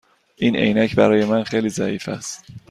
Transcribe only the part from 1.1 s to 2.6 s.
من خیلی ضعیف است.